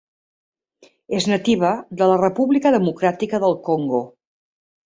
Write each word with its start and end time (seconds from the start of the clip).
És 1.17 1.27
nativa 1.33 1.71
de 2.01 2.09
la 2.13 2.17
República 2.23 2.75
Democràtica 2.79 3.45
del 3.45 3.57
Congo. 3.69 4.05